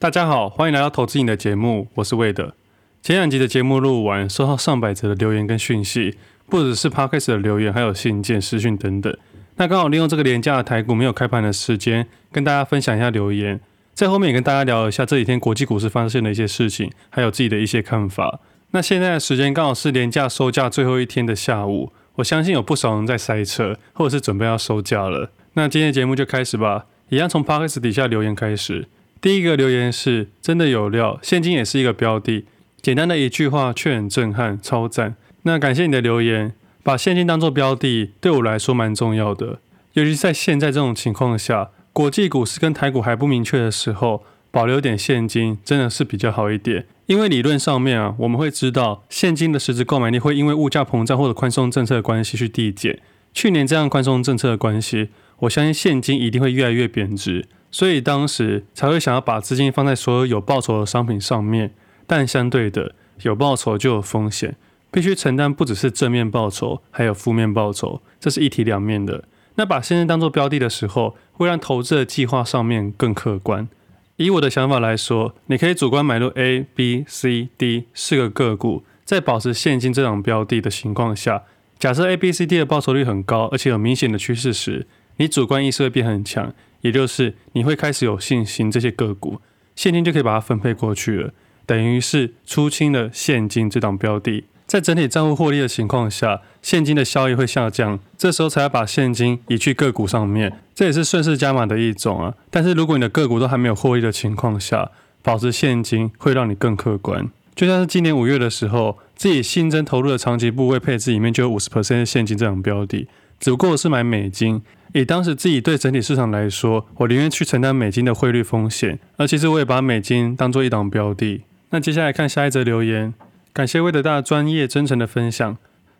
[0.00, 2.54] 大家好，欢迎来到投资你的节目，我是魏德。
[3.02, 6.16] 前两集的节目录完，收到上百则的留言跟讯息，
[6.48, 9.12] 不只是 Podcast 的留言，还有信件、私讯等等。
[9.56, 13.58] 那刚好利用这个连假的台股没有开盘的时间，跟大家分享一下留言。
[13.92, 18.38] 在后面也跟大家聊一下这几天国际股市发生的一些事情，还有自己的一些看法。
[18.70, 25.32] 那现在的时间刚好是连假收假最后一天的下午，我相信有不少人在塞车，或者是准备要收假了。
[25.54, 28.86] 那今天节目就开始吧，一样从 Podcast 底下留言开始。
[29.20, 32.44] 第一个留言是真的有料，现金也是一个标的。
[32.80, 35.16] 简单的一句话却很震撼，超赞。
[35.42, 39.58] 那感谢你的留言，把现金当做标的对我来说蛮重要的，
[39.94, 46.86] 尤其在现在这种情况下，国际股市跟台股还不明确的时候，保留点现金真的是比较好一点。
[47.06, 53.00] 因为理论上面啊，我们会知道现金的实质购买力会因为物价膨胀或者宽松政策的关系去递减。
[53.32, 55.08] 去年这样宽松政策的关系，
[55.40, 57.46] 我相信现金一定会越来越贬值。
[57.70, 61.72] 所以当时才会想要把资金放在所有有报酬的商品上面，
[62.06, 64.56] 但相对的，有报酬就有风险，
[64.90, 69.24] 必须承担不只是正面报酬，还有负面报酬，这是一体两面的。
[69.56, 73.68] 那把现金当做标的的时候，会让投资的计划上面更客观。
[74.16, 81.42] 以我的想法来说，你可以主观买入 A、B、C、D 四个个股，在保持现金这档标的的情况下，
[81.78, 84.86] 假设 A、B、C、D 的报酬率很高，而且有明显的趋势时，
[85.18, 86.54] 你主观意识会变很强。
[86.80, 89.40] 也就是你会开始有信心，这些个股
[89.74, 91.32] 现金就可以把它分配过去了，
[91.66, 102.34] 等于是出清了现金这档标的，在整体账户获利的情况下，现金的效益会下降，这时候才要把现金移去个股上面，这也是顺势加码的一种啊。
[102.50, 104.90] 但是如果你的个股都还没有获利的情况下，
[105.22, 107.28] 保持现金会让你更客观。
[107.54, 113.08] 就像是今年五月的时候，自己新增投入的长期部位配置里面就有五十 percent 现金这种标的，
[113.40, 114.62] 只不过是买美金。
[114.92, 121.42] 以当时自己对整体市场来说，我宁愿去承担美金的汇率风险，而其实我也把美金当做一档标的。
[121.70, 123.12] 那接下来看下一则留言，
[123.52, 125.56] 感谢魏德大专业真诚的分享，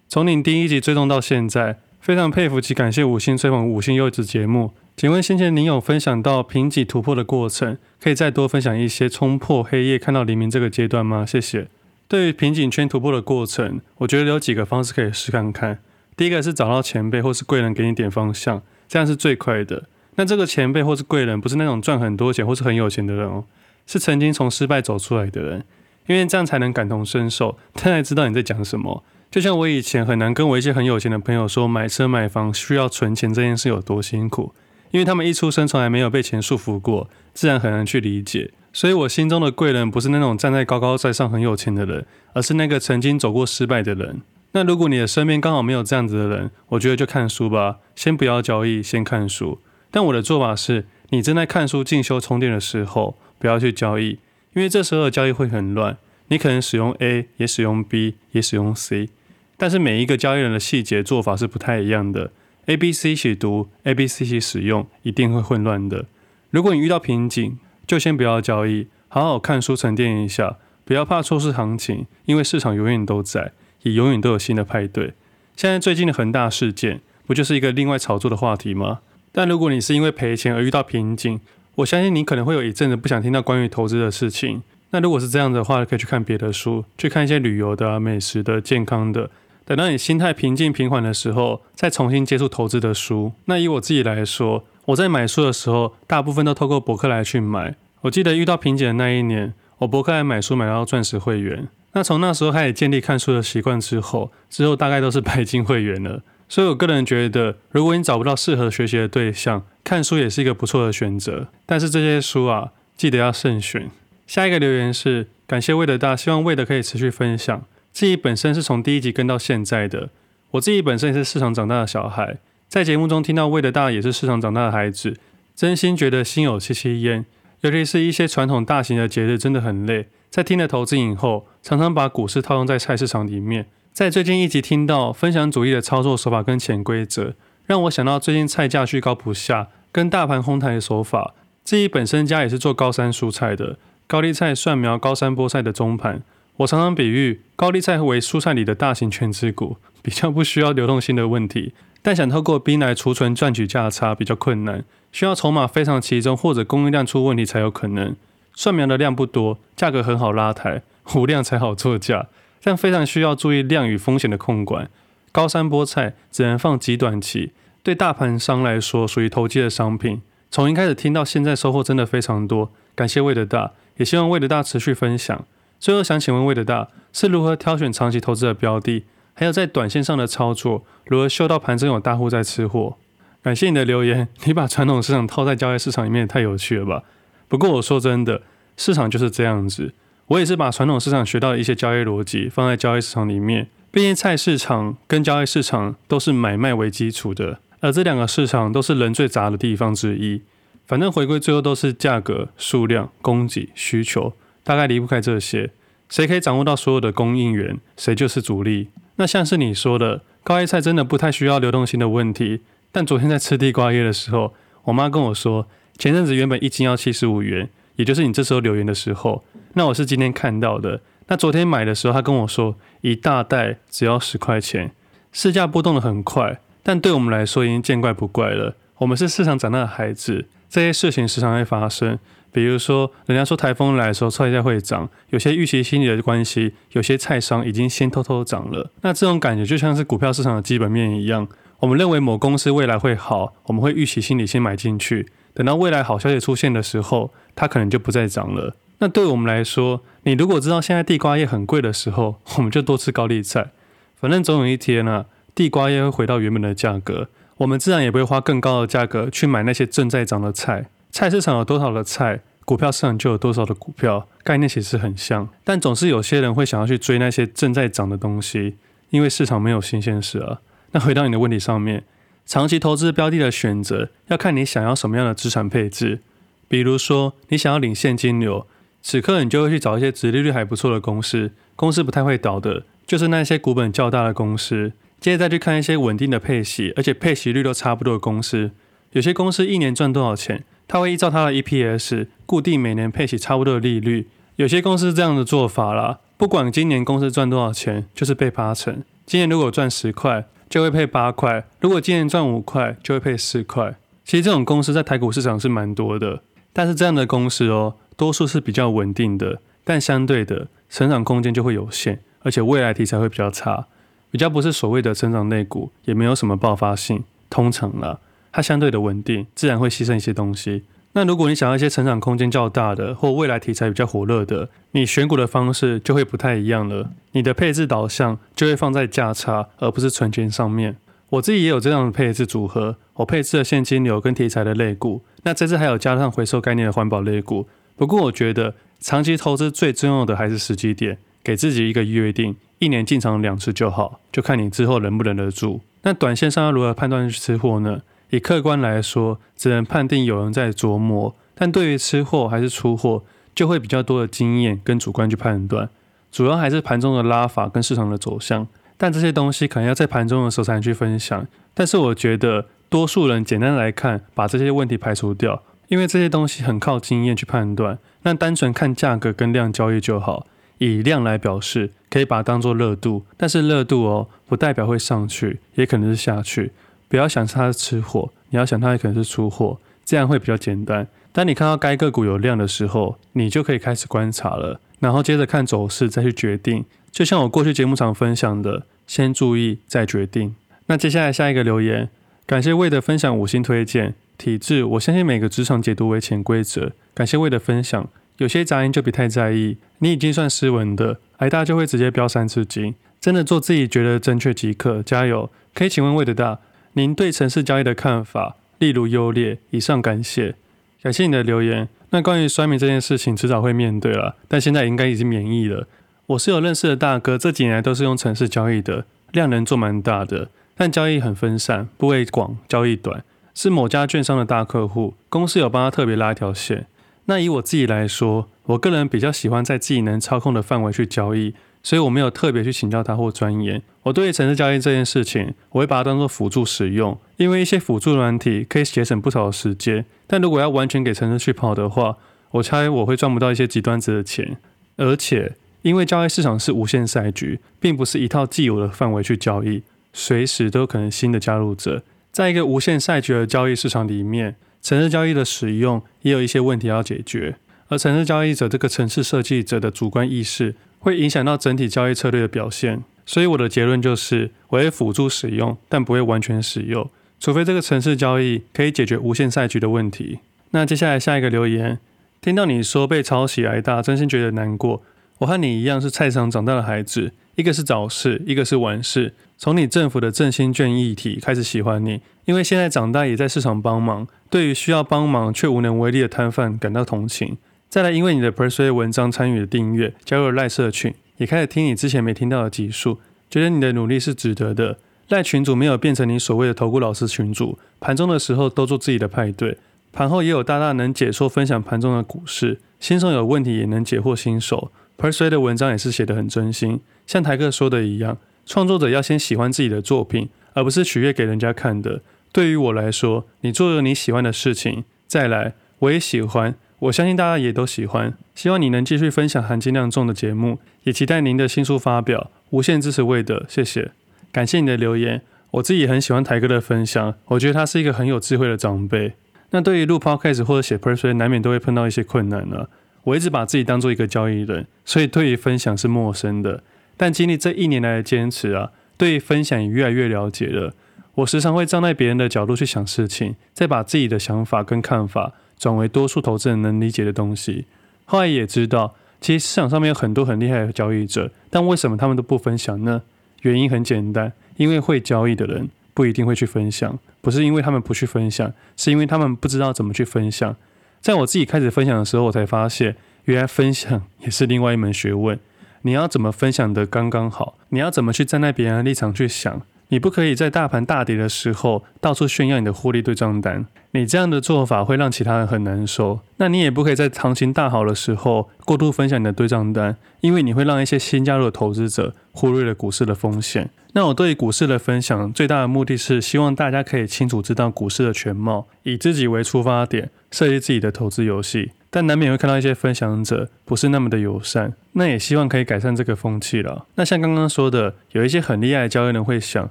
[0.08, 4.72] 从您第一集追踪到现在，非常佩服及感谢五星吹捧五星优质节目。
[4.96, 11.24] 请问先前您有分享到评级突破的过程，可以再多分享一些冲破黑夜看到黎明这个阶段吗？
[11.24, 11.68] 谢谢。
[12.08, 15.78] 对于瓶颈圈突破的过程，我觉得有几个方式可以试看看。
[16.16, 18.62] 第一个是找到前辈或是贵人给你点方向。
[18.88, 19.84] 这样是最快的。
[20.16, 23.44] 那这个前辈或是贵人，不是那种赚很多钱或是很有钱的人哦，
[23.86, 25.64] 是曾经从失败走出来的人，
[26.06, 29.04] 因为这样才能感同身受，他才知道你在讲什么。
[29.30, 34.54] 就像我以前很难跟我一些很有钱的朋友说，买车买房需要存钱这件事有多辛苦，
[34.90, 38.50] 因为他们一出生从来没有被钱束缚过，自然很难去理解。
[38.72, 44.22] 所以我心中的贵人不是那种站在高高在上很有钱的人，而是那个曾经走过失败的人。
[44.58, 49.60] 那如果你的身边刚好没有这样子的人，我觉得就看书吧，先不要交易，先看书。
[49.92, 54.18] 但我的做法是，你正在看书、进修、充电的时候，不要去交易，
[54.54, 55.96] 因为这时候的交易会很乱。
[56.26, 59.10] 你可能使用 A，也使用 B，也使用 C，
[59.56, 62.32] 但是每一个交易人的细节做法是不太一样的。
[62.66, 66.06] A、B、C 一起读，A、B、C 一起使用，一定会混乱的。
[66.50, 73.52] 如果你遇到瓶颈，就先不要交易，好好看书沉淀一下，不要怕错失行情，因为市场永远都在。
[73.82, 75.14] 也永远都有新的派对。
[75.56, 79.00] 现在最近的恒大事件，不就是一个另外炒作的话题吗？
[79.32, 81.40] 但如果你是因为赔钱而遇到瓶颈，
[81.76, 84.62] 我相信你可能会有一阵子不想听到关于投资的事情。
[84.90, 89.30] 那如果是这样的话，可以去看别的书，去看一些旅游的、美食的、健康的。
[89.64, 93.32] 等到你心态平静平缓的时候，再重新接触投资的书。
[93.44, 97.76] 那以我自己来说，我在买书的时候，大部分都透过博客来去买。
[98.00, 101.68] 我记得遇到瓶颈的那一年，我博客来买书买到钻石会员。
[101.98, 106.22] 那从那时候开始建立看书的习惯之后，之后大概都是白金会员了。
[106.48, 111.48] 所以我个人觉得，如果你找不到适合学习的对象，看书也是一个不错的选择。
[111.66, 113.90] 但是这些书啊，记得要慎选。
[114.28, 117.64] 下一个留言是感谢魏德大，希望魏德可以持续分享。
[117.90, 120.10] 自己本身是从第一集跟到现在的，
[120.52, 122.38] 我自己本身也是市场长大的小孩，
[122.68, 125.16] 在节目中听到魏德大也是市场长大的孩子，
[125.56, 127.26] 真心觉得心有戚戚焉。
[127.62, 130.06] 尤其是一些传统大型的节日，真的很累。
[130.30, 133.66] 在听了投资瘾后，常常把股市套用在菜市场里面。
[133.92, 137.34] 在最近一集听到分享主义的操作手法跟潜规则，
[137.66, 141.34] 让我想到最近菜价居高不下，跟大盘哄抬的手法。
[141.62, 143.76] 自己本身家也是做高山蔬菜的，
[144.06, 146.22] 高丽菜、蒜苗、高山菠菜的中盘。
[146.56, 154.82] 我常常比喻高丽菜为蔬菜里的大型全值股，比较不需要流动性的问题，但想透过冰来储存赚取价差比较困难，
[155.12, 158.16] 需要筹码非常集中或者供应量出问题才有可能。
[158.54, 160.82] 蒜苗的量不多，价格很好拉抬，
[161.14, 162.28] 无量才好作价，
[162.62, 164.90] 但非常需要注意量与风险的控管。
[165.32, 167.52] 高山菠菜只能放极短期，
[167.82, 170.22] 对大盘商来说属于投机的商品。
[170.50, 175.44] 从一开始听到现在收获真的非常多，感谢魏德大，也希望魏德大持续分享。
[175.78, 179.04] 最后想请问魏德大是如何挑选长期投资的标的，
[179.34, 182.96] 还有在短线上的操作，如何嗅到盘中有大户在吃货？
[183.42, 187.04] 感谢你的留言，你把传统市场套在交易市场里面，太有趣了吧？
[187.46, 188.42] 不过我说真的，
[188.76, 189.94] 市场就是这样子。
[190.28, 193.68] 我也是把传统市场学到的一些交易逻辑放在交易市场里面。
[193.90, 200.42] 毕竟菜市场跟交易市场都是买卖为基础的，而这两个市场都是人最杂的地方之一。
[200.86, 205.70] 反正回归最后都是价格、数量、供给、需求，大概离不开这些。
[206.08, 208.88] 谁可以掌握到所有的供应源，谁就是主力。
[209.16, 212.60] 那像是你说的，高丽菜真的不太需要流动性的问题。
[212.92, 214.54] 但昨天在吃地瓜叶的时候，
[214.84, 215.66] 我妈跟我说，
[215.96, 219.44] 前阵子原本一斤要七十五元，也就是你这时候留言的时候。
[219.74, 221.00] 那我是今天看到的。
[221.26, 224.92] 那昨天买的时候，他跟我说一大袋只要十块钱，
[225.32, 226.60] 市价波动得很快。
[226.84, 228.76] 但对我们来说已经见怪不怪了。
[228.98, 232.18] 我们是市场长大的孩子，这些事情时常会发生。
[232.50, 238.90] 比如说，人家说台风来的时候菜价会涨，有些预期心理的关系，有些菜商已经先偷偷涨了。
[239.02, 241.46] 那这种感觉就像是股票市场的基本面一样，
[241.80, 245.28] 我们认为某公司未来会好，我们会预期心理先买进去，
[245.58, 248.76] 等到未来好消息出现的时候，它可能就不再涨了。
[249.00, 253.72] 那对我们来说，你如果知道现在地瓜叶很贵的时候， 我们就多吃高丽菜，
[254.20, 255.26] 反正总有一天呢、啊，
[255.56, 257.26] 地瓜叶会回到原本的价格，
[257.56, 260.86] 我们自然也不会花更高的价格去买那些正在涨的菜。
[261.10, 265.48] 菜市场有多少的菜，股票市场就有多少的股票，概念其实很像。
[265.64, 268.76] 但总是有些人会想要去追那些正在涨的东西，
[269.10, 270.60] 因为市场没有新鲜事啊。
[270.92, 272.04] 那回到你的问题上面，
[272.48, 276.20] 长期投资标的的选择要看你想要什么样的资产配置。
[276.66, 278.66] 比如说，你想要领现金流，
[279.02, 284.94] 此刻你就会去找一些殖利率还不错的公司，公司不太会倒的，就是那些股本较大的公司。
[285.20, 288.70] 接着再去看一些稳定的配息，而且配息率都差不多的公司。
[289.12, 290.64] 有些公司一年赚多少钱？
[290.86, 299.02] 它会依照它的 EPS 固定每年配息差不多的利率，有些公司这样的做法啦，不管今年公司赚多少钱，就是配八成。
[299.26, 303.96] 今年如果赚十块，就会配八块；如果今年赚五块，就会配四块。
[304.24, 306.42] 其实这种公司在台股市场是蛮多的，
[306.72, 313.86] 但是这样的公司哦，多数是比较稳定的，但相对的成长空间就会有限，而且未来题材会比较差，
[314.30, 318.18] 比较不是所谓的成长类股，也没有什么爆发性，通常啦。
[318.52, 320.84] 它相对的稳定，自然会牺牲一些东西。
[321.18, 327.10] 那如果你想要一些成长空间较大的，或未来题材比较火热的，你选股的方式就会不太一样了。
[327.32, 330.94] 你的配置导向就会放在价差，而不是存钱上面。
[331.30, 335.24] 我自己也有这样的配置组合，我配置了现金流跟题材的类股。
[335.42, 337.66] 那这次还有加上回收概念的环保类股。
[337.96, 345.80] 不过我觉得长期投资最重要的还是时机点，给自己一个约定，一年进场两次就好，就看你之后忍不忍得住。
[346.02, 348.02] 那短线上要如何判断吃货呢？
[348.30, 355.88] 以客观来说，只能判定有人在琢磨，但对于吃货还是出货，就会比较多的经验跟主观去判断。
[356.30, 361.46] 主要还是盘中的拉法跟市场的走向，但这些东西可能要在盘中的时候才能去分享。
[361.72, 367.98] 但是我觉得，多数人简单来看，把这些问题排除掉，因为这些东西很靠经验去判断。
[368.22, 370.46] 那单纯看价格跟量交易就好，
[370.78, 376.72] 以量来表示，可以把它当做热度，但是热度哦，不代表会上去，也可能是下去。
[377.08, 381.08] 不要想它是吃货，你要想它可能是出货，这样会比较简单。
[381.32, 386.84] 当你看到该个股有量的时候，你就可以开始观察了，然后接着看走势再去决定。
[387.10, 390.54] 就像我过去节目常分享的，先注意再决定。
[390.86, 392.10] 那接下来下一个留言，
[392.46, 394.14] 感谢魏的分享五星推荐。
[394.36, 396.92] 体质，我相信每个职场解读为潜规则。
[397.12, 399.78] 感谢魏的分享，有些杂音就别太在意。
[399.98, 402.94] 你已经算斯文的，挨大就会直接飙三字经。
[403.20, 405.50] 真的做自己觉得正确即可，加油！
[405.74, 406.60] 可以请问魏的大。
[406.98, 409.58] 您对城市交易的看法，例如优劣。
[409.70, 410.56] 以上感谢，
[411.00, 411.88] 感谢你的留言。
[412.10, 415.86] 那关于酸民这件事情，迟早会面对了，但现在应该已经免疫了。
[416.26, 423.22] 我是有认识的大哥，这几年来都是用城市交易的，量能做蛮大的，但交易很分散，部位广，交易短，
[423.54, 426.86] 是某家券商的大客户，公司有帮他特别拉一条线。
[427.26, 431.54] 那以我自己来说，我个人比较喜欢在自己能操控的范围去交易。
[431.82, 433.82] 所以我没有特别去请教他或钻研。
[434.02, 440.04] 我对于城市交易这件事情，我会把它当做辅助使用，因为一些辅助软体可以节省不少的时间。
[440.26, 442.16] 但如果要完全给城市去跑的话，
[442.52, 444.56] 我猜我会赚不到一些极端值的钱。
[444.96, 449.82] 而且，因为交易市场是无限赛局，并不是一套既有的范围去交易，
[450.12, 452.02] 随时都有可能新的加入者。
[452.32, 457.56] 在一个无限赛局的交易市场里面，城市交易的使用也有一些问题要解决。
[457.88, 470.38] 而城市交易者这个城市设计者的主观意识，会影响到整体交易策略的表现，所以我的结论就是，我会辅助使用，但不会完全使用，除非这个城市交易可以解决无限赛局的问题。
[470.70, 471.98] 那接下来下一个留言，
[472.40, 475.02] 听到你说被抄袭挨打，真心觉得难过。
[475.38, 479.34] 我和你一样是菜场长大的孩子，一个是早市，一个是晚市。
[479.56, 487.56] 从你政府的振兴券议题开始喜欢你，因为现在长大也在市场帮忙，对于需要帮忙却无能为力的摊贩感到同情。
[487.88, 493.18] 再来，因为你的 Persuade 文章参与了订阅，加入了赖社群，也开始听你之前没听到的集数，
[493.48, 494.98] 觉得你的努力是值得的。
[495.28, 499.78] 赖群主没有变成你所谓的投顾老师群主，盘中的时候都做自己的派对，
[500.12, 504.92] 盘后也有大大能解说分享盘中的股市，新手有问题也能解惑新手。
[505.16, 508.36] Persuade 的文章也是写得很真心，像台客说的一样。
[508.66, 512.20] 创作者要先喜欢自己的作品，而不是取悦给人家看的。
[512.52, 518.34] 对于我来说，你做了你喜欢的事情，再来，我也喜欢，我相信大家也都喜欢。
[518.54, 522.50] 希望你能继续分享含金量重的节目，也期待您的新书发表。
[522.70, 524.10] 无限支持魏德，谢谢，
[524.52, 525.42] 感谢你的留言。
[525.72, 529.34] 我自己也很喜欢台哥的分享，我觉得他是一个很有智慧的长辈。
[529.70, 532.88] 那对于录 Podcast 或者写 Persuade，难免都会碰到一些困难呢、
[533.24, 536.82] 我一直把自己当做一个交易人，所以对于分享是陌生的。
[537.16, 540.94] 但经历这一年来的坚持啊，对于分享也越来越了解了。
[541.36, 547.86] 我时常会站在别人的角度去想事情，再把自己的想法跟看法转为多数投资人能理解的东西。
[548.24, 553.22] 后来也知道，其实市场上面有很多很厉害的交易者，但为什么他们都不分享呢？
[553.62, 560.76] 原因很简单，因为会交易的人不一定会去分享，不是因为他们不去分享，是因为他们不知道怎么去分享。
[561.20, 565.58] 在我自己开始分享的时候，我才发现，原来分享也是另外一门学问。
[566.02, 567.76] 你要怎么分享得刚刚好？
[567.88, 569.82] 你要怎么去站在别人的立场去想？
[570.08, 576.40] 你不可以在大盘大跌的时候到处炫耀你的获利对账单，你这样的做法会让其他人很难受。
[576.56, 583.90] 那你也不可以在行情大好的时候过度分享你的对账单，因为你会让一些新加入的投资者忽略了股市的风险。
[584.14, 591.92] 那我对股市的分享最大的目的是希望大家可以清楚知道股市的全貌，以自己为出发点，设计自己的投资游戏。
[592.10, 597.06] 但难免会看到一些分享者不是那么的友善，那也希望可以改善这个风气了。
[597.16, 599.90] 那像刚刚说的，有一些很厉害的交易人会想，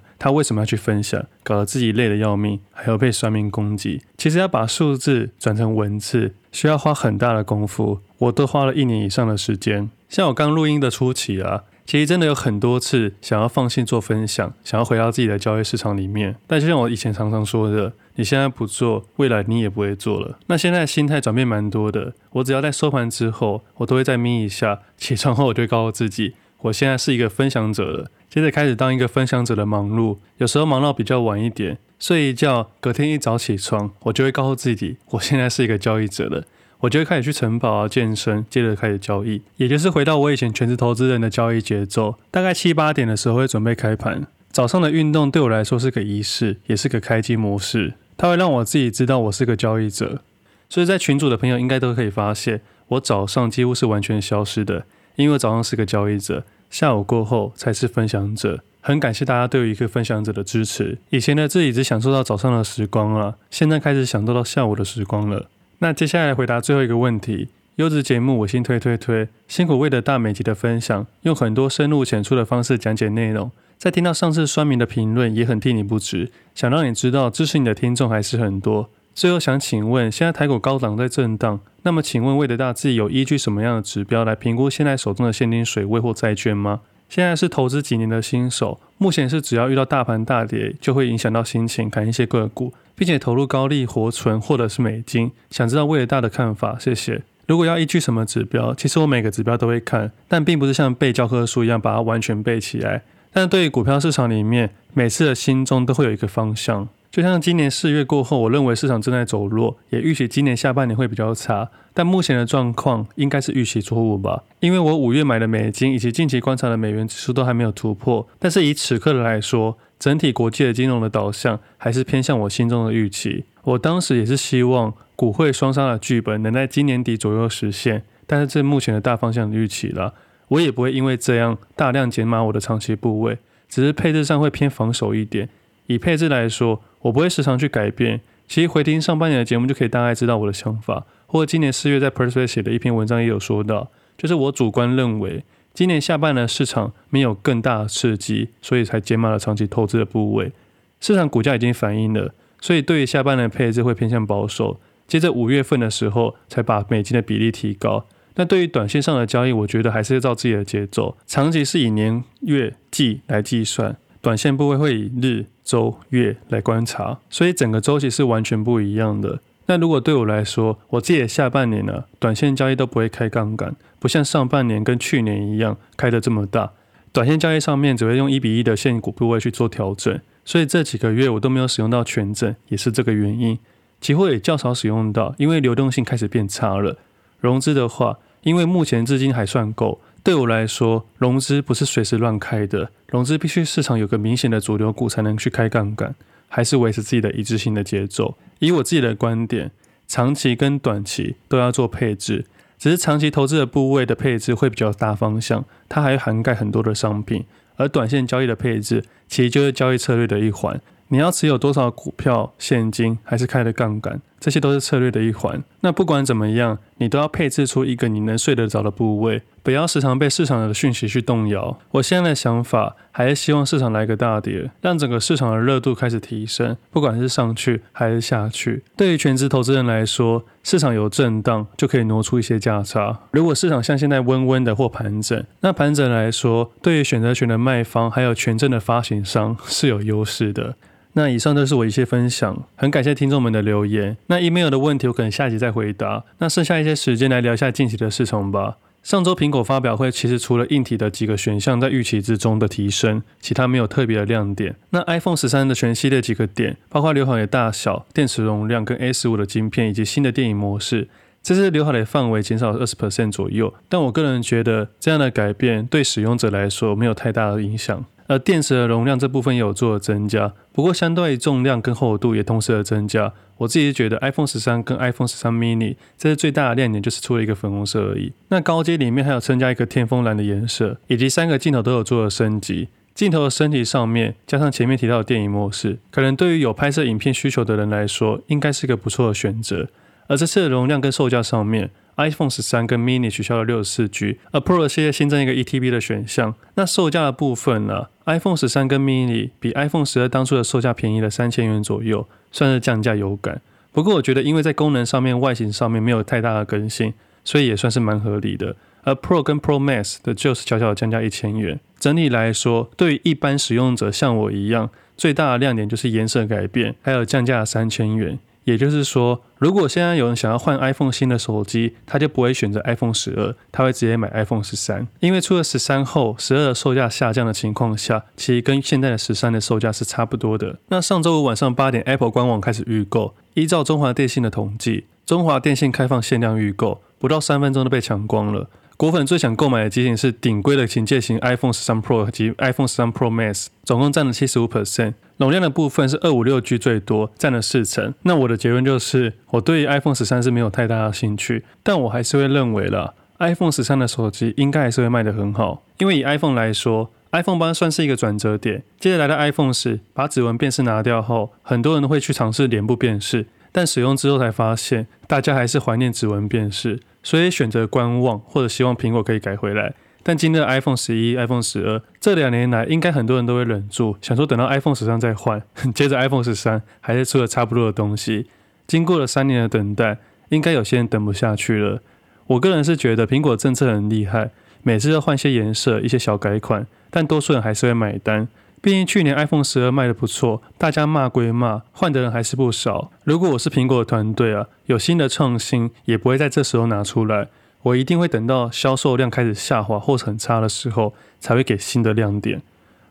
[0.18, 4.02] 他为什么要去分享，搞得自己累得要命，还要被酸民攻击。
[4.18, 9.90] 其实要把数字转成文字，需要花很大的功夫，我都花了一年以上的时间。
[10.10, 11.64] 像我刚录音的初期啊。
[11.88, 16.36] 其实真的有很多次想要放弃做分享，想要回到自己的交易市场里面。
[16.46, 20.40] 但就像我以前常常说的，你现在不做，未来你也不会做了。
[20.48, 22.14] 那现在心态转变蛮多的。
[22.32, 28.12] 我只要在收盘之后，我都会再眯一下，起床后我就会告诉自己，我现在是一个分享者了。
[28.28, 36.44] 接着开始当一个分享者的忙碌，有时候忙到比较晚一点，睡一觉，隔天一早起床，我就会告诉自己，我现在是一个交易者了。
[36.80, 42.16] 我就会开始去晨跑啊、健身，接着开始交易，也就是回到我以前全职投资人的交易节奏。
[42.30, 44.28] 大概七八点的时候会准备开盘。
[44.52, 47.94] 早上的运动对我来说是个仪式，也是个开机模式。
[48.18, 50.22] 它会让我自己知道我是个交易者。
[50.68, 58.60] 所以在群组的朋友应该都可以发现，我早上几乎是完全消失的，因为早上是个交易者，下午过后才是分享者。
[58.82, 60.98] 很感谢大家对于一个分享者的支持。
[61.10, 65.50] 以前的自己只享受到早上的时光了，现在开始享受到下午的时光了。
[65.80, 78.90] 那接下来回答最后一个问题，优质节目我先推推推，辛苦魏德大美集的分享，用很多深入浅出的方式讲解内容，在听到上次酸民的评论，也很替你不值，想让你知道支持你的听众还是很多。
[79.14, 86.82] 最后想请问，现在台股高档在震荡，那么请问魏德大自己有依据什么样的指标来评估现在手中的现金水位或债券吗？
[87.10, 92.74] 现在是投资几年的新手，目前是只要遇到大盘大跌，就会影响到心情，砍一些个股。
[92.98, 97.22] 并且投入高利活存或者是美金，想知道魏德大的看法，谢谢。
[97.46, 103.04] 如果要依据什么指标，其实我每个指标都会看，但并不是像背教科书一样把它完全背起来。
[103.32, 106.88] 但是对于股票市场里面，每次的心中都会有一个方向。
[107.10, 111.70] 就像今年四月过后，我认为市场正在走弱，也预期今年下半年会比较差。
[111.94, 114.44] 但目前的状况应该是预期错误吧？
[114.60, 118.28] 因为我五月买的美金以及近期观察的美元指数都还没有突破。
[118.38, 123.46] 但是以此刻的来说，整体国际的金融的导向还是偏向我心中的预期。
[123.64, 130.14] 我当时也是希望股汇双杀的剧本能在今年底左右实现，但是这目前的大方向的预期了。
[130.50, 133.38] 我也不会因为这样大量减码我的长期部位，
[133.68, 135.50] 只是配置上会偏防守一点。
[135.88, 138.22] 以配置来说，我不会时常去改变。
[138.48, 150.52] 其实回听上半年的节目就可以大概知道我的想法，或今年四月在 Persuade 写的一篇文章也有说到，就是我主观认为今年下半年的市场没有更大的刺激，所以才减码了长期投资的部位。
[151.00, 154.80] 市场股价已经反映了，所以对于下半年的配置会偏向保守。
[155.08, 158.06] 接着五月份的时候才把美金的比例提高。
[158.38, 163.98] 那对于短线上的交易，我觉得还是要照自己的节奏，长期是以年、月、季来计算。
[164.22, 169.40] 短线部位会以日、周、月来观察，所以整个周期是完全不一样的。
[169.66, 176.72] 那如果对我来说，我自己的下半年呢，短线交易都不会开杠杆，不像上半年跟去年一样开得这么大。
[177.12, 183.58] 短线交易上面只会用一比一的现股部位去做调整，所以这几个月我都没有使用到权证，也是这个原因。
[184.00, 186.98] 期货也较少使用到，因为流动性开始变差了。
[187.40, 188.18] 融资的话，
[188.48, 190.00] 因为目前资金还算够。
[190.24, 196.16] 对我来说，融资不是随时乱开的，融资必须市场有个明显的主流股才能去开杠杆，
[196.48, 198.38] 还是维持自己的一致性的节奏。
[198.60, 199.72] 以我自己的观点，
[200.08, 202.46] 长期跟短期都要做配置，
[202.80, 207.44] 只是长期投资的部位的配置会比较大方向，它还涵盖很多的商品，
[207.76, 210.80] 而短线交易的配置其实就是交易策略的一环。
[211.10, 215.64] 你要持有多少股票、现金，还是开的杠杆，这些都是策略的一环。
[215.82, 221.78] 那不管怎么样，你都要配置出一个你能睡得着的部位，不要时常被市场的讯息去动摇。
[221.92, 228.84] 我现在的想法还是希望市场来个大跌，让整个市场的热度开始提升，不管是上去还是下去。
[228.96, 233.20] 对于全职投资人来说，市场有震荡就可以挪出一些价差。
[233.32, 240.76] 如果市场像现在温温的或盘整，那盘整来说，对于选择权的卖方还有权证的发行商是有优势的。
[241.18, 244.16] 那以上都是我一些分享，很感谢听众们的留言。
[244.28, 246.24] 那 email 的问题我可能下集再回答。
[246.38, 248.78] 那剩下一些时间来聊一下近期的市场吧。
[249.02, 254.76] 上周苹果发表会，其实除了硬体的几个选项在预期之中的提升，其他没有特别的亮点。
[254.92, 261.08] 那 iPhone 十三的全系列几个点，包括刘海的大小、电池容量跟 A 十五的晶片以及新的电影模式，
[261.42, 263.74] 这次刘海的范围减少了二十 percent 左右。
[263.90, 268.06] 但我个人觉得这样的改变对使用者来说没有太大的影响。
[268.28, 273.34] 而电池的容量这部分也有做了增加，不过相对于重量跟厚度也同时的增加。
[273.58, 278.32] 我自己觉得 iPhone 十三跟 iPhone 十三 mini 这是最大的亮点，就是出了一个粉红色而已。
[278.50, 282.90] 那高阶里面还有增加一个天峰蓝的颜色，以及三个镜头都有做了升级。
[283.16, 289.88] 镜头的升级上面加上前面提到的电影模式，可能对于有拍摄影片需求的人来说，应该是一个不错的选择。
[290.28, 291.90] 而这次的容量跟售价上面。
[292.18, 296.56] iPhone 十三跟 mini 取消了六十四 G，而 Pro 系列新增一个 1TB 的选项。
[296.74, 303.60] 那售价的部分呢？iPhone 十三跟 mini 比 iPhone 十二当初的售价便宜了三千元左右，算是降价有感。
[303.92, 307.14] 不过我觉得，因为在功能上面、外形上面没有太大的更新，
[307.44, 308.76] 所以也算是蛮合理的。
[309.04, 311.80] 而 Pro 跟 Pro Max 的就是小小的降价一千元。
[311.98, 318.38] 整体来说，对于一般使用者像我一样，最大的亮点就是颜色改变，还有降价三千元。
[318.66, 325.08] 也就是说，如果现在有人想要换 iPhone 新的手机，他就不会选择 iPhone 十二，他会直接买 iPhone 十三。
[325.20, 330.78] 因为出了十三后，十二的售价下降的情况下，其实跟现在的十三的售价是差不多的。
[330.90, 338.70] 那上周五晚上八点，Apple 官网开始预购，依照中华电信的统计，中华电信开放限量预购，不到三分钟都被抢光了。
[338.98, 345.14] 果粉最想购买的机型是顶规的警戒型 iPhone 十三 Pro 及 iPhone 十三 Pro Max，总共占了七十五 percent。
[345.38, 348.16] 容量的部分是二五六 G 最多，占了四成。
[348.24, 355.84] 那我的结论就是，我对 iPhone 十三是没有太大的兴趣，但我还是会认为啦，iPhone 十三的手机应该还是会卖得很好。
[356.00, 358.82] 因为以 iPhone 来说，iPhone 八算是一个转折点。
[359.00, 363.46] 接着来到 iPhone 十，把指纹辨识拿掉后，很多人都会去尝试脸部辨识，
[363.78, 367.00] 但使用之后才发现，大家还是怀念指纹辨识。
[367.22, 369.94] 所以选择观望，或者希望苹果可以改回来。
[370.24, 375.62] 但经历了 iPhone 十一、iPhone 十二这两年来，应该很多人都会忍住，想说等到 iPhone 十三再换。
[375.94, 378.48] 接着 iPhone 十三还是出了差不多的东西。
[378.88, 380.18] 经过了三年的等待，
[380.50, 382.02] 应该有些人等不下去了。
[382.48, 384.50] 我个人是觉得苹果政策很厉害，
[384.82, 388.48] 每次要换些颜色、一些小改款，但多数人还是会买单。
[388.82, 393.12] 毕竟去年 iPhone 十二卖得不错，大家骂归骂，换的人还是不少。
[393.24, 397.48] 如果我是苹果的团队啊，有新的创新，也不会在这时候拿出来。
[397.84, 402.62] 我一定会等到销售量开始下滑或者很差的时候，才会给新的亮点。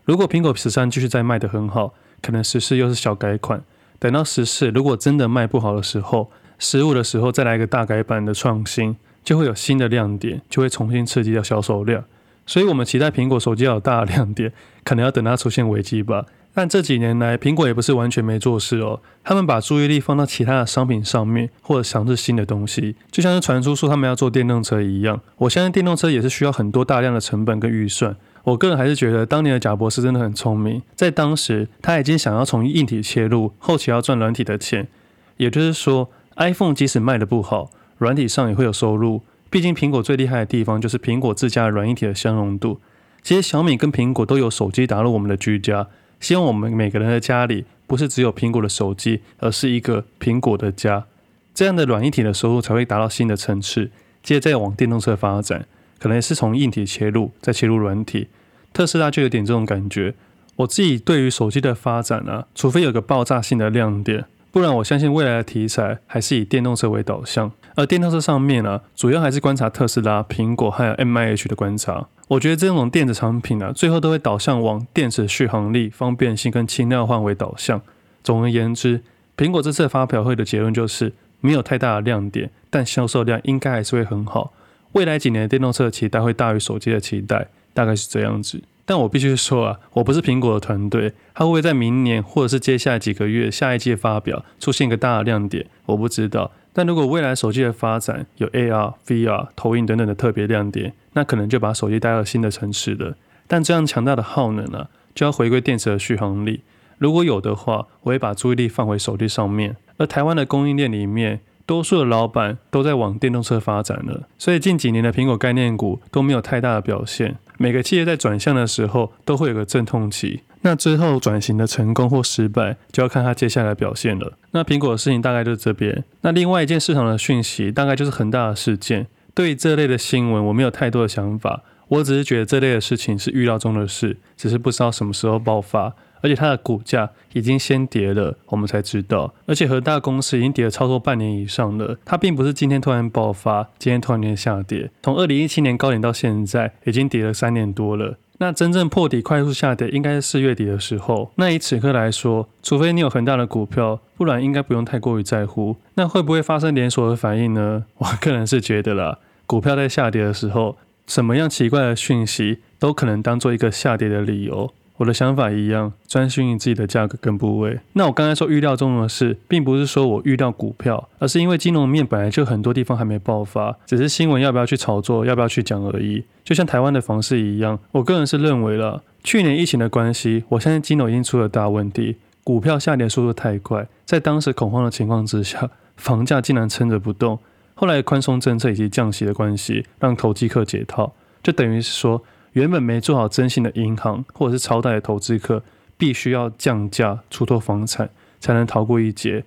[0.05, 3.61] 如果苹果十三继续再卖得很好，可能十四又是小改款。
[3.99, 12.03] 等到十四如果真的卖不好的时候，十五的时候再来一个大改版的创新，就会有新的亮点，就会重新刺激到销售量。
[12.47, 14.51] 所以，我们期待苹果手机要有大的亮点，
[14.83, 16.25] 可能要等它出现危机吧。
[16.53, 18.99] 但这几年来，苹果也不是完全没做事哦。
[19.23, 25.21] 他们把注意力放到其他的商品上面，或者尝试新的东西，就像是传出说他们要做电动车一样。
[25.35, 28.15] 我相信电动车也是需要很多大量的成本跟预算。
[28.43, 34.87] 我个人还是觉得，当年的贾博士真的很聪明，在当时他已经想要从硬体切入，后期要赚软体的钱。
[35.35, 39.21] 也就是说，iPhone 即使卖得不好，软体上也会有收入。
[39.49, 42.79] 毕竟苹果最厉害的地方就是苹果自家的软硬体的相容度。
[43.23, 45.87] 其实小米跟苹果都有手机打入我们的居家，
[46.19, 51.05] 希望我们每个人的家里不是只有苹果的手机，而是一个苹果的家。
[51.53, 53.89] 这样的软硬体的收入才会达到新的层次。
[54.23, 55.65] 接着再往电动车发展，
[55.99, 58.27] 可能是从硬体切入，再切入软体。
[58.73, 60.13] 特斯拉就有点这种感觉。
[60.57, 64.25] 我自己对于手机的发展啊，除非有个爆炸性的亮点。
[64.57, 67.51] 不然我相信未来的题材还是以电动车为导向。
[67.75, 72.07] 而电动车上面呢、主要还是观察特斯拉、苹果还有 MIH 的观察。
[72.27, 77.79] 我觉得这种电子产品啊，最后都会导向往电池续航力、方便性跟轻量化为导向。
[78.23, 79.03] 总而言之，
[79.37, 84.53] 苹果这次发表会的结论就是没有太大的亮点，但销售量应该还是会很好。
[84.93, 88.63] 未来几年的电动车的期待会大于手机的期待，大概是这样子。
[88.87, 96.49] 但我必须说啊，我不是苹果的团队，它会不会在明年或者是接下来几个月下一季发表出现一个大的亮点，我不知道。
[96.71, 103.17] 但如果未来手机的发展有 AR、VR、投影等等的特别亮点，那可能就把手机带到新的层次了。
[103.45, 106.61] 但这样强大的耗能呢、啊，就要回归电池的续航力。
[106.97, 109.75] 如果有的话，我会把注意力放回手机上面。
[109.97, 117.35] 而台湾的供应链里面，多数的老板都在往电动车发展了，所以近几年的苹果概念股都没有太大的表现。
[117.57, 120.41] 每个企业在转向的时候，都会有个阵痛期。
[120.61, 124.33] 那之后转型的成功或失败，就要看它接下来表现了。
[124.51, 126.03] 那苹果的事情大概就是这边。
[126.21, 129.07] 那另外一件市场的讯息，大概就是恒大的事件。
[129.35, 131.63] 对于这类的新闻，我没有太多的想法。
[131.89, 135.93] 我只是觉得这类的事情是预料中的事，只是不知道什么时候爆发。
[136.21, 139.33] 而且它的股价已经先跌了，我们才知道。
[139.45, 141.97] 而且和大公司已经跌了超过半年以上了。
[142.05, 144.89] 它并不是今天突然爆发，今天突然间下跌。
[145.03, 148.17] 从二零一七年高点到现在，已经跌了三年多了。
[148.39, 151.31] 那真正破底快速下跌，应该是四月底的时候。
[151.35, 155.75] 那以此刻来说，除非你有很大的股票，不然应该不用太过于在乎。
[155.95, 157.85] 那会不会发生连锁的反应呢？
[157.97, 160.77] 我个人是觉得啦，股票在下跌的时候，
[161.07, 164.71] 什么样奇怪的讯息都可能当做一个下跌的理由。
[164.97, 167.79] 我的想法一样，专心于自己的价格跟部位。
[167.93, 176.23] 那我刚才说预料中的事，并不是说我预料股票，而是因为金融面本来就很多地方还没爆发，只是新闻要不要去炒作，要不要去讲而已。
[176.43, 187.37] 就像台湾的房市一样，我个人是认为了，去年疫情的关系，我相信金融已经出了大问题，股票下跌速度太快，在当时恐慌的情况之下， 房价竟然撑着不动。
[187.75, 192.23] 后来宽松政策以及降息的关系，让投机客解套，就等于是说。
[192.57, 195.61] 原本没做好征信的银行或者是超贷的投资客，
[195.95, 199.43] 必须要降价出脱房产，才能逃过一劫。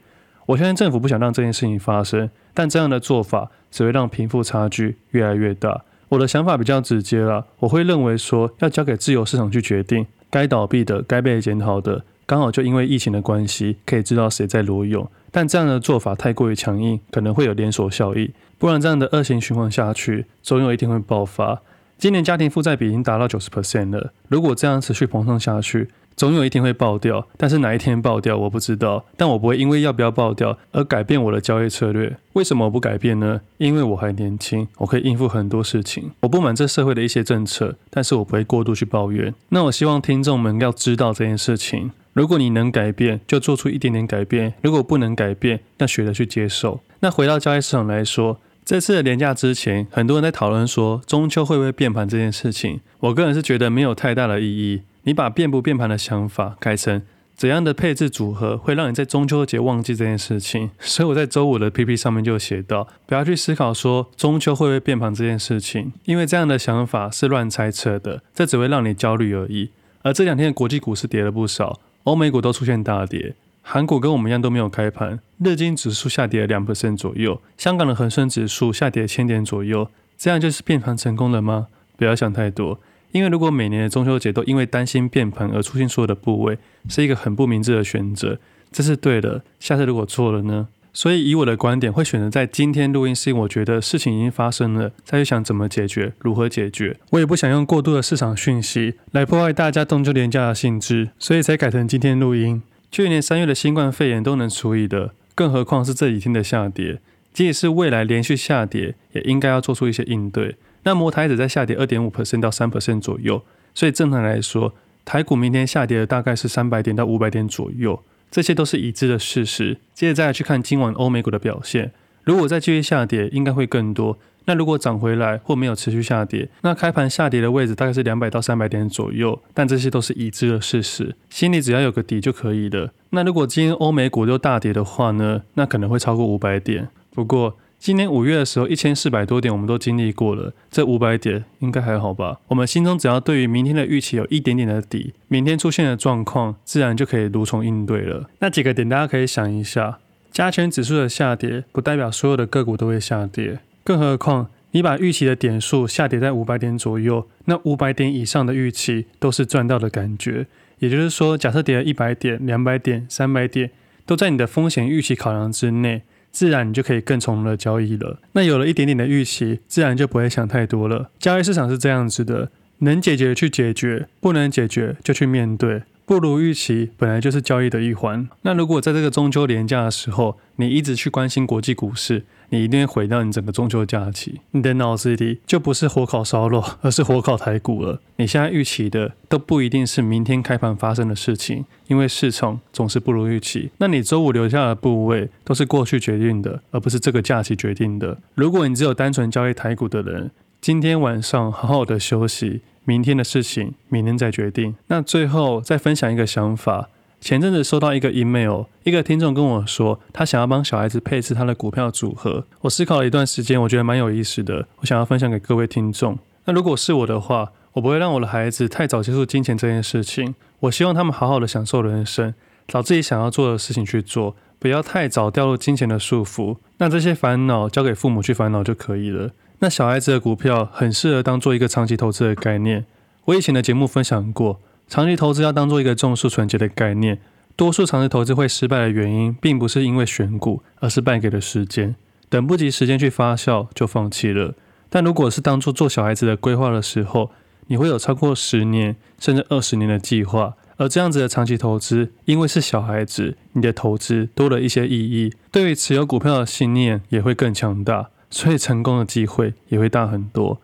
[0.47, 5.83] 我相信政府不想让这件事情发生，但这样的做法只会让贫富差距越来越大。
[6.11, 15.11] 我的想法比较直接了，我会认为说要交给自由市场去决定，该倒闭的、该被检讨的，刚好就因为疫情的关系，可以知道谁在裸泳。
[15.33, 21.61] 但这样的做法太过于强硬，可能会有连锁效应，不然这样的恶性循环下去，总有一天会爆发。
[22.01, 27.29] 今年家庭负债比已经达到九十 percent 了，如果这样持续膨胀下去，总有一天会爆掉。
[27.37, 29.05] 但是哪一天爆掉，我不知道。
[29.19, 32.17] 但我不会因为要不要爆掉而改变我的交易策略。
[32.33, 33.43] 为什么我不改变呢？
[33.59, 36.11] 因为我还年轻，我可以应付很多事情。
[36.21, 39.35] 我不满这社会的一些政策，但是我不会过度去抱怨。
[39.51, 41.91] 那我希望听众们要知道这件事情。
[42.15, 46.81] 如果你能改变，就做出一点点改变；如果不能改变，那学着去接受。
[47.01, 48.39] 那回到交易市场来说。
[48.65, 52.81] 这次的连假之前，很多人在讨论说中秋会不会变盘这件事情。
[53.01, 54.83] 我个人是觉得没有太大的意义。
[55.05, 57.03] 你把变不变盘的想法改成
[57.35, 60.71] 怎样的配置组合会让你在中秋节忘记这件事情。
[60.79, 69.71] 所以我在周五的 PP 上面就写到，不要去思考说中秋会不会变盘这件事情，因为这样的想法是乱猜测的，这只会让你焦虑而已。
[70.03, 73.35] 而这两天的国际股市跌了不少，欧美股都出现大跌。
[73.63, 81.69] 韩股跟我们一样都没有开盘，日经指数下跌两百分左右，香港的恒生指数下跌千点左右，这样就是变盘成功了吗？
[81.97, 82.81] 不要想太多，
[83.13, 88.39] 因为如果每年的中秋节都因为担心变盘而出现所有的部位，是一个很不明智的选择。
[88.73, 90.69] 这是对的，下次如果错了呢？
[90.93, 96.97] 所以以我的观点，会选择在今天录音，是因为我觉得事情已经发生了，再去想怎么解决，如何解决。
[97.11, 102.61] 我也不想用过度的市场讯息来破坏大家中秋连假的兴致，所以才改成今天录音。
[102.91, 107.01] 去年三月的新冠肺炎都能处理的，更何况是这几天的下跌。
[107.33, 110.57] 即使是未来连续下跌，也应该要做出一些应对。
[110.83, 114.75] 那摩台指在下跌二点五 percent 到三 percent 左右，所以正常来说，
[115.05, 119.79] 台股明天下跌的大概是三百点到五百点左右，这些都是已知的事实。
[119.95, 121.93] 接着再去看今晚欧美股的表现，
[122.25, 124.19] 如果再继续下跌，应该会更多。
[124.51, 132.93] 那如果涨回来或没有持续下跌，那开盘下跌的位置大概是两百到三百点左右，但这些都是已知的事实，心里只要有个底就可以了。
[133.11, 135.43] 那如果今天欧美股都大跌的话呢？
[135.55, 136.89] 那可能会超过五百点。
[137.15, 142.41] 不过今年五月的时候，一千四百多点我们都经历过了，这五百点应该还好吧？
[142.49, 148.29] 我们心中只要对于明天的预期有一点点的底，明天出现的状况自然就可以如从应对了。
[148.41, 150.01] 那几个点大家可以想一下，
[150.33, 153.61] 加权指数的下跌不代表所有的个股都会下跌。
[153.91, 160.47] 更何况，你把预期的点数下跌在五百点左右，那五百点以上的预期都是赚到的感觉。
[160.79, 163.73] 也就是说，假设跌了一百点、两百点、三百点，
[164.07, 168.21] 都在你的风险预期考量之内，自然你就可以更从容的交易了。
[168.35, 171.11] 那有了一点点的预期，自然就不会想太多了。
[171.19, 175.83] 交易市场是这样子的，能解决去解决，不能解决就去面对。
[176.07, 178.29] 不如预期本来就是交易的一环。
[178.43, 184.41] 那如果在这个中秋连假的时候，你一直去关心国际股市，你一定会毁掉你整个中秋假期。
[184.51, 188.01] 你的脑子里就不是火烤烧肉， 而是火烤台股了。
[188.17, 193.71] 你现在预期的都不一定是明天开盘发生的事情，因为市场总是不如预期。
[193.79, 198.19] 那你周五留下的部位都是过去决定的，而不是这个假期决定的。
[198.35, 202.61] 如果你只有单纯交易台股的人，今天晚上好好的休息。
[202.85, 204.75] 明天的事情，明天再决定。
[204.89, 206.89] 那最后再分享一个想法。
[207.21, 212.47] 前阵子收到一个 email，一个听众跟我说，他想要帮小孩子配置他的股票组合。
[212.63, 216.19] 我思考了一段时间，我觉得蛮有意思的，我想要分享给各位听众。
[216.47, 220.35] 那如果是我的话，我不会让我的孩子太早接触金钱这件事情。
[220.61, 222.35] 我希望他们好好的享受人生，
[222.67, 226.57] 找自己想要做的事情去做，不要太早掉入金钱的束缚。
[226.79, 229.31] 那这些烦恼交给父母去烦恼就可以了。
[229.59, 232.87] 那小孩子的股票很适合当做一个长期投资的概念。
[233.27, 234.59] 我以前的节目分享过，
[234.91, 237.21] 长期投资要当做一个种树存结的概念。
[237.55, 241.95] 多数长期投资会失败的原因，并不是因为选股，而是败给了时间，
[242.29, 244.55] 等不及时间去发酵就放弃了。
[244.89, 247.31] 但如果是当做做小孩子的规划的时候，
[247.69, 250.57] 你会有超过十年甚至二十年的计划。
[250.77, 258.09] 而这样子的长期投资，因为是小孩子，你的投资多了一些意义，对于持有股票的信念也会更强大。
[258.29, 260.61] 所以成功的机会也会大很多。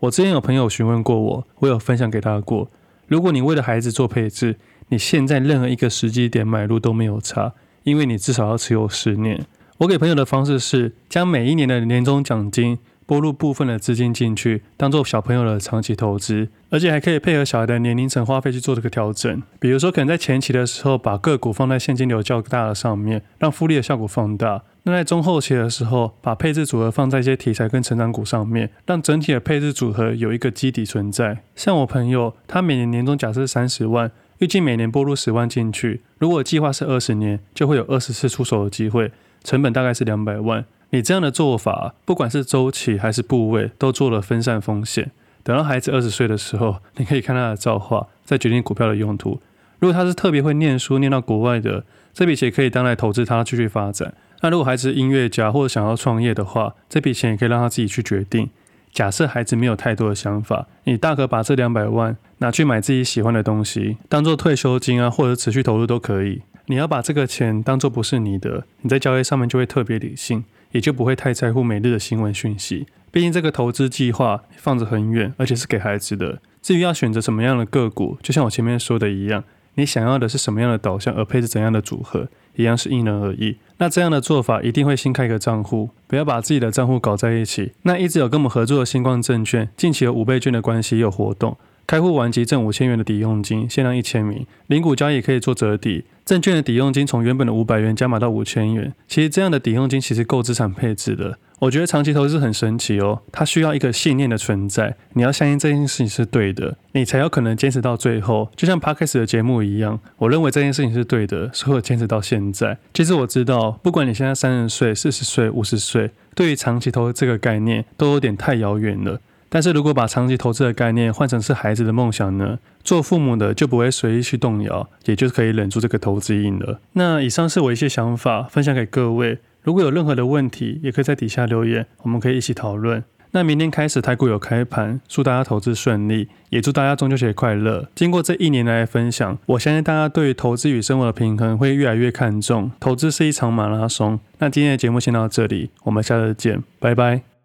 [0.00, 2.68] 我之前有朋友询问过我，我有分享给他过。
[3.08, 4.56] 如果你为了孩子做配置，
[4.88, 9.44] 你现在任何一个时机点买入都没有差，因为你至少要持有十年。
[9.78, 12.78] 我给朋友的方式是将每一年的年终奖金。
[13.08, 19.42] 拨入部分的资金进去，当做小朋友的长期投资，而且还可以配合小孩的年龄层花费去做这个调整。
[19.58, 31.38] 比如说，可能在前期的时候，把个股放在现金流较大的上面，让复利的效果放大；那在中后期的时候，把配置组合放在一些题材跟成长股上面，让整体的配置组合有一个基底存在。
[31.56, 39.10] 像我朋友，他每年年终假设三十万，预计每年拨入十万进去，如果计划是二十年，就会有二十次出手的机会，
[39.42, 40.66] 成本大概是两百万。
[40.90, 45.10] 你这样的做法，不管是周期还是部位，都做了分散风险。
[45.42, 49.40] 等到孩子二十岁的时候，你可以看他的造化，再决定股票的用途。
[49.78, 54.14] 如果他是特别会念书，念到国外的，这笔钱可以当来投资他继续发展。
[54.40, 58.48] 那如果孩子音乐家或者想要创业的话，这笔钱也可以让他自己去决定。
[58.92, 66.42] 假设孩子没有太多的想法，你大可把这两百万拿去买自己喜欢的东西，当做退休金啊，或者持续投入都可以。
[66.66, 70.44] 你要把这个钱当做不是你的，你在交易上面就会特别理性。
[70.72, 76.40] 也就不会太在乎每日的新闻讯息，毕竟这个投资计划放着很远，而且是给孩子的。
[76.60, 83.56] 至于要选择什么样的个股，就像我前面说的一样，你想要的是什么样的导向，而配置怎样的组合，一样是因人而异。
[83.78, 87.72] 那这样的做法一定会新开一个账户，不要把自己的账户搞在一起。
[87.82, 91.56] 那一直有跟我们合作的新光证券，近期有五倍券的关系有活动。
[91.88, 94.46] 开户完即赠五千元的抵用金，限量一千名。
[94.66, 98.92] 零股交易可以做折抵，证券的抵用金从原本的五百元加码到五千元。
[99.08, 101.38] 其实这样的抵用金其实够资产配置的。
[101.60, 104.94] 我觉得长期投资很神奇哦，它需要一个信念的存在。
[105.14, 108.50] 你要相信这件事情是对的，你才有可能坚持到最后。
[108.54, 112.76] 就像 Podcast 的节目一样，我认为这件事情是对的，所以我坚持到现在。
[112.92, 119.22] 其实我知道，不管你现在三十岁、四十岁、五十岁，对于长期投资这个概念都有点太遥远了。
[119.48, 122.58] 但是如果把长期投资的概念换成是孩子的梦想呢？
[122.84, 126.80] 做父母的就不会随意去动摇，也就是可以忍住这个投资瘾了。
[126.92, 129.38] 那以上是我一些想法，分享给各位。
[129.62, 133.04] 如果有任何的问题，也可以在底下留言，我们可以一起讨论。
[133.32, 137.86] 那明天开始台股有开盘，祝大家投资顺利，也祝大家中秋节快乐。
[137.94, 142.70] 经过这一年来的分享，我相信大家对于投资与生活的平衡会越来越看重。
[142.80, 144.18] 投资是一场马拉松。
[144.38, 147.37] 那今天的节目先到这里，我们下次见，拜拜。